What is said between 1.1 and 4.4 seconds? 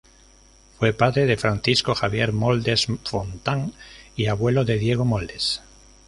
de Francisco Javier Moldes Fontán y